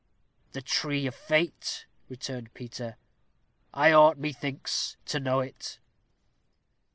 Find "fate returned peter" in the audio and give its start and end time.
1.13-2.97